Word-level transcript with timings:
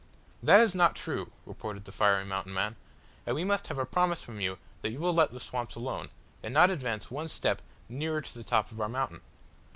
"That 0.41 0.61
is 0.61 0.73
not 0.73 0.95
true," 0.95 1.31
retorted 1.45 1.85
the 1.85 1.91
fiery 1.91 2.25
Mountain 2.25 2.55
man, 2.55 2.75
"and 3.27 3.35
we 3.35 3.43
must 3.43 3.67
have 3.67 3.77
a 3.77 3.85
promise 3.85 4.19
from 4.19 4.39
you 4.41 4.57
that 4.81 4.89
you 4.89 4.97
will 4.97 5.13
let 5.13 5.31
the 5.31 5.39
swamps 5.39 5.75
alone, 5.75 6.09
and 6.41 6.51
not 6.51 6.71
advance 6.71 7.11
one 7.11 7.27
step 7.27 7.61
nearer 7.87 8.21
to 8.21 8.33
the 8.33 8.43
top 8.43 8.71
of 8.71 8.81
our 8.81 8.89
mountain." 8.89 9.21